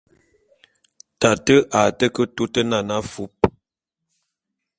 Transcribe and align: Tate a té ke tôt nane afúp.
Tate 1.19 1.55
a 1.81 1.83
té 1.97 2.05
ke 2.15 2.23
tôt 2.35 2.55
nane 2.69 2.95
afúp. 2.99 3.33